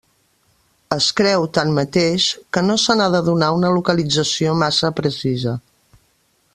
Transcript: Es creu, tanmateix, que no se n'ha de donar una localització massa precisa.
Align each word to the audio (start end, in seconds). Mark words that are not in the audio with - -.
Es 0.95 1.09
creu, 1.19 1.43
tanmateix, 1.57 2.25
que 2.57 2.63
no 2.71 2.79
se 2.85 2.97
n'ha 3.01 3.09
de 3.17 3.21
donar 3.29 3.53
una 3.59 3.71
localització 3.77 4.57
massa 4.63 4.95
precisa. 5.03 5.59